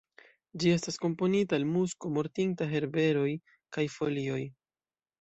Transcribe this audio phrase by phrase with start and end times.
[0.63, 3.29] Ĝi estas komponita el musko, mortinta herberoj
[3.79, 4.43] kaj folioj.